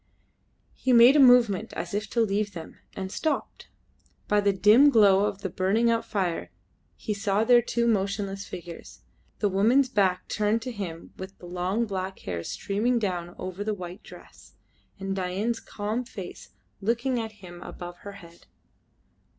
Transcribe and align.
He 0.73 0.93
made 0.93 1.15
a 1.15 1.19
movement 1.19 1.73
as 1.73 1.93
if 1.93 2.09
to 2.09 2.21
leave 2.21 2.53
them 2.53 2.79
and 2.95 3.11
stopped. 3.11 3.67
By 4.27 4.41
the 4.41 4.51
dim 4.51 4.89
glow 4.89 5.25
of 5.25 5.41
the 5.43 5.49
burning 5.49 5.91
out 5.91 6.03
fire 6.05 6.49
he 6.95 7.13
saw 7.13 7.43
their 7.43 7.61
two 7.61 7.85
motionless 7.87 8.43
figures. 8.47 9.03
The 9.37 9.49
woman's 9.49 9.89
back 9.89 10.27
turned 10.27 10.63
to 10.63 10.71
him 10.71 11.13
with 11.17 11.37
the 11.37 11.45
long 11.45 11.85
black 11.85 12.17
hair 12.21 12.43
streaming 12.43 12.97
down 12.97 13.35
over 13.37 13.63
the 13.63 13.75
white 13.75 14.01
dress, 14.01 14.53
and 14.99 15.15
Dain's 15.15 15.59
calm 15.59 16.03
face 16.03 16.49
looking 16.81 17.19
at 17.19 17.33
him 17.33 17.61
above 17.61 17.97
her 17.97 18.13
head. 18.13 18.47